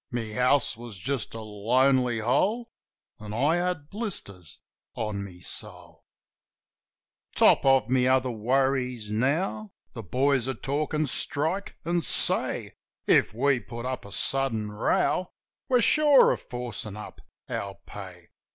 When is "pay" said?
17.85-18.29